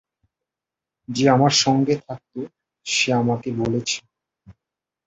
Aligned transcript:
যে 1.09 1.23
আমার 1.29 1.53
সঙ্গে 1.63 1.95
থাকত, 2.05 2.33
সে 2.85 3.09
আমাকে 3.13 3.49
বলেছে। 3.57 3.97